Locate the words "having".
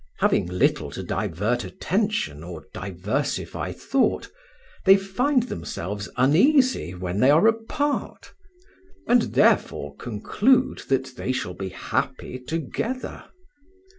0.17-0.47